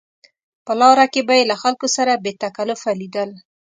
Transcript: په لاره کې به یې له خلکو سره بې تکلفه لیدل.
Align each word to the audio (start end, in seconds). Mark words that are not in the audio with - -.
په 0.65 0.73
لاره 0.79 1.05
کې 1.13 1.21
به 1.27 1.33
یې 1.39 1.43
له 1.51 1.55
خلکو 1.61 1.87
سره 1.95 2.13
بې 2.23 2.31
تکلفه 2.43 2.91
لیدل. 3.01 3.29